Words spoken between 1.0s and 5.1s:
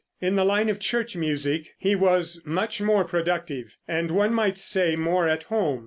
music he was much more productive, and one might say,